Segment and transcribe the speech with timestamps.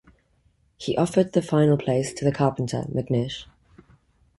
[0.77, 3.45] He offered the final place to the carpenter, McNish.